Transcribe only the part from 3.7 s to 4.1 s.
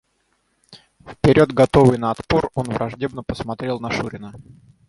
на